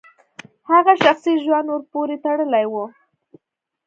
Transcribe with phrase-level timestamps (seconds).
[0.71, 2.73] هغه شخصي ژوند ورپورې تړلی و.